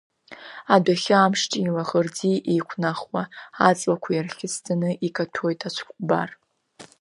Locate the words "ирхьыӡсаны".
4.13-4.89